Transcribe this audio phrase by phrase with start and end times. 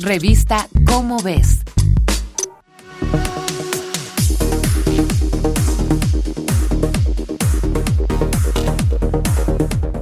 [0.00, 1.62] Revista Cómo ves.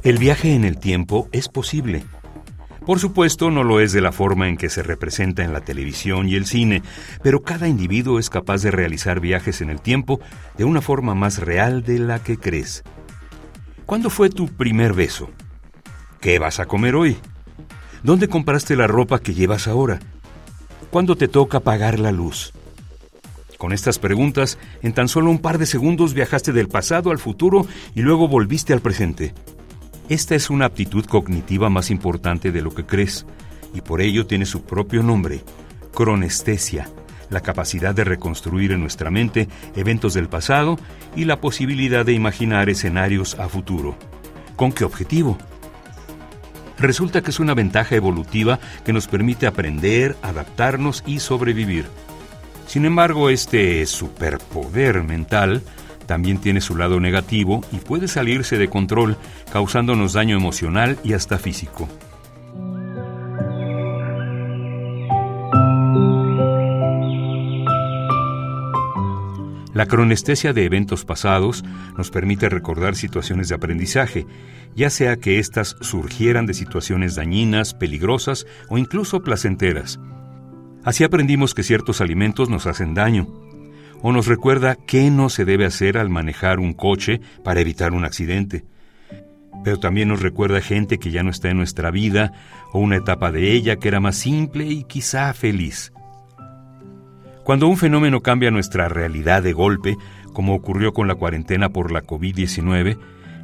[0.01, 2.03] El viaje en el tiempo es posible.
[2.87, 6.27] Por supuesto, no lo es de la forma en que se representa en la televisión
[6.27, 6.81] y el cine,
[7.21, 10.19] pero cada individuo es capaz de realizar viajes en el tiempo
[10.57, 12.83] de una forma más real de la que crees.
[13.85, 15.29] ¿Cuándo fue tu primer beso?
[16.19, 17.17] ¿Qué vas a comer hoy?
[18.03, 20.01] ¿Dónde compraste la ropa que llevas ahora?
[20.91, 22.51] ¿Cuándo te toca pagar la luz?
[23.57, 27.65] Con estas preguntas, en tan solo un par de segundos viajaste del pasado al futuro
[27.95, 29.33] y luego volviste al presente.
[30.09, 33.25] Esta es una aptitud cognitiva más importante de lo que crees,
[33.73, 35.41] y por ello tiene su propio nombre,
[35.93, 36.89] cronestesia,
[37.29, 39.47] la capacidad de reconstruir en nuestra mente
[39.77, 40.77] eventos del pasado
[41.15, 43.95] y la posibilidad de imaginar escenarios a futuro.
[44.57, 45.37] ¿Con qué objetivo?
[46.77, 51.85] Resulta que es una ventaja evolutiva que nos permite aprender, adaptarnos y sobrevivir.
[52.67, 55.61] Sin embargo, este superpoder mental
[56.05, 59.17] también tiene su lado negativo y puede salirse de control,
[59.51, 61.87] causándonos daño emocional y hasta físico.
[69.73, 71.63] La cronestesia de eventos pasados
[71.97, 74.27] nos permite recordar situaciones de aprendizaje,
[74.75, 79.99] ya sea que éstas surgieran de situaciones dañinas, peligrosas o incluso placenteras.
[80.83, 83.27] Así aprendimos que ciertos alimentos nos hacen daño,
[84.01, 88.05] o nos recuerda qué no se debe hacer al manejar un coche para evitar un
[88.05, 88.65] accidente.
[89.63, 92.33] Pero también nos recuerda gente que ya no está en nuestra vida
[92.73, 95.93] o una etapa de ella que era más simple y quizá feliz.
[97.43, 99.97] Cuando un fenómeno cambia nuestra realidad de golpe,
[100.31, 102.97] como ocurrió con la cuarentena por la COVID-19,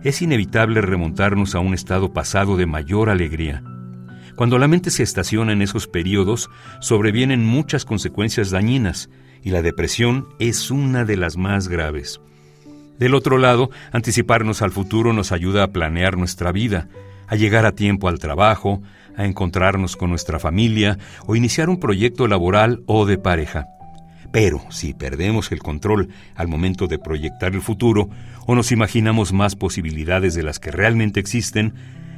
[0.05, 3.61] es inevitable remontarnos a un estado pasado de mayor alegría.
[4.37, 9.09] Cuando la mente se estaciona en esos periodos, sobrevienen muchas consecuencias dañinas,
[9.43, 12.21] y la depresión es una de las más graves.
[12.99, 16.87] Del otro lado, anticiparnos al futuro nos ayuda a planear nuestra vida,
[17.27, 18.81] a llegar a tiempo al trabajo,
[19.17, 23.67] a encontrarnos con nuestra familia o iniciar un proyecto laboral o de pareja.
[24.31, 28.09] Pero si perdemos el control al momento de proyectar el futuro
[28.45, 31.73] o nos imaginamos más posibilidades de las que realmente existen,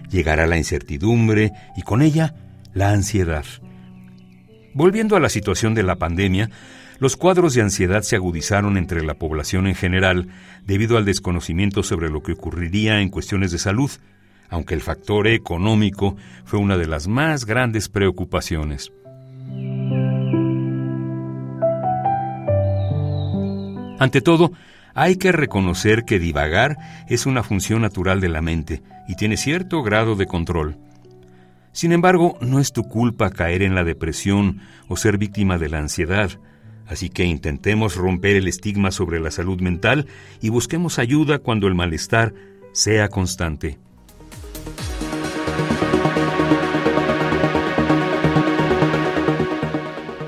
[0.10, 2.36] llegará la incertidumbre y con ella
[2.74, 3.46] la ansiedad.
[4.74, 6.50] Volviendo a la situación de la pandemia,
[7.00, 10.28] los cuadros de ansiedad se agudizaron entre la población en general
[10.66, 13.90] debido al desconocimiento sobre lo que ocurriría en cuestiones de salud,
[14.50, 18.92] aunque el factor económico fue una de las más grandes preocupaciones.
[24.02, 24.52] Ante todo,
[24.96, 26.76] hay que reconocer que divagar
[27.08, 30.76] es una función natural de la mente y tiene cierto grado de control.
[31.72, 35.78] Sin embargo, no es tu culpa caer en la depresión o ser víctima de la
[35.78, 36.32] ansiedad.
[36.88, 40.08] Así que intentemos romper el estigma sobre la salud mental
[40.42, 42.34] y busquemos ayuda cuando el malestar
[42.74, 43.78] sea constante.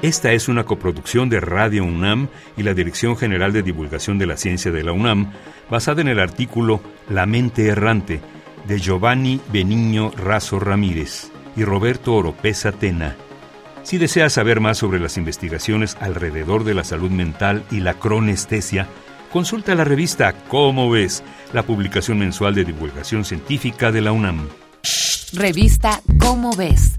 [0.04, 2.28] Esta es una coproducción de Radio UNAM
[2.58, 5.32] y la Dirección General de Divulgación de la Ciencia de la UNAM,
[5.72, 8.20] basada en el artículo La mente errante
[8.68, 13.16] de Giovanni Beniño Razo Ramírez y Roberto Oropesa Tena.
[13.84, 18.90] Si deseas saber más sobre las investigaciones alrededor de la salud mental y la cronestesia,
[19.32, 24.50] consulta la revista Cómo ves, la publicación mensual de divulgación científica de la UNAM.
[25.32, 26.98] Revista Cómo ves